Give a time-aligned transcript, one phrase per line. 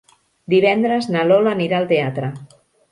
[0.53, 2.37] Divendres na Lola anirà al teatre.